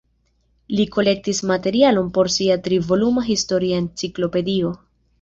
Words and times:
Li 0.79 0.85
kolektis 0.95 1.41
materialon 1.51 2.09
por 2.17 2.31
sia 2.39 2.59
tri 2.69 2.83
voluma 2.91 3.29
historia 3.31 3.83
enciklopedio. 3.87 4.75